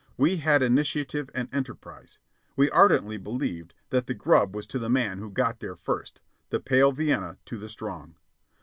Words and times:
We 0.17 0.37
had 0.37 0.63
initiative 0.63 1.29
and 1.35 1.47
enterprise. 1.53 2.17
We 2.55 2.71
ardently 2.71 3.17
believed 3.17 3.75
that 3.91 4.07
the 4.07 4.15
grub 4.15 4.55
was 4.55 4.65
to 4.65 4.79
the 4.79 4.89
man 4.89 5.19
who 5.19 5.29
got 5.29 5.59
there 5.59 5.75
first, 5.75 6.21
the 6.49 6.59
pale 6.59 6.91
Vienna 6.91 7.37
to 7.45 7.57
the 7.59 7.69
strong. 7.69 8.15